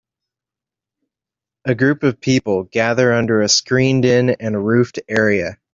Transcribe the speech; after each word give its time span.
A 1.65 1.75
group 1.75 2.01
of 2.01 2.19
people 2.19 2.63
gather 2.63 3.13
under 3.13 3.41
a 3.43 3.47
screened 3.47 4.03
in 4.03 4.31
and 4.31 4.65
roofed 4.65 4.97
area. 5.07 5.59